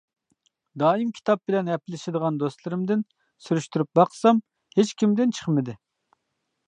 [0.83, 3.03] دائىم كىتاب بىلەن ھەپىلىشىدىغان دوستلىرىمدىن
[3.49, 4.41] سۈرۈشتۈرۈپ باقسام،
[4.81, 5.77] ھېچكىمدىن چىقمىدى.